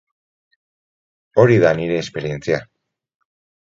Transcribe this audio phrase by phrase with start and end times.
[1.43, 2.67] Hori da nire esperientzia.